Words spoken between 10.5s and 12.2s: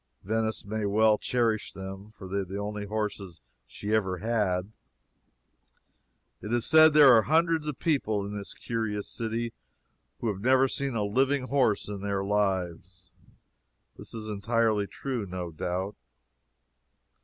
have seen a living horse in